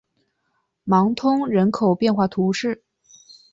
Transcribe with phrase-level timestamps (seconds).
[0.83, 2.83] 芒通人口变化图示